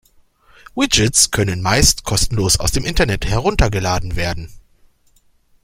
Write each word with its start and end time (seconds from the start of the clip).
Widgets 0.73 1.29
können 1.29 1.61
meist 1.61 2.05
kostenlos 2.05 2.57
aus 2.59 2.71
dem 2.71 2.85
Internet 2.85 3.23
heruntergeladen 3.27 4.15
werden. 4.15 4.49